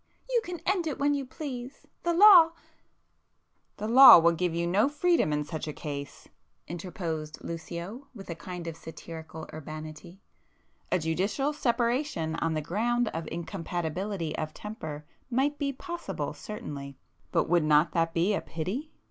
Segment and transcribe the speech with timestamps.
[0.27, 2.53] You can end it when you please,—the law..."
[3.77, 8.65] "The law will give you no freedom in such a case,"—interposed Lucio with a kind
[8.65, 16.33] of satirical urbanity—"A judicial separation on the ground of incompatibility of temper might be possible
[16.33, 18.89] certainly—but would not that be a pity?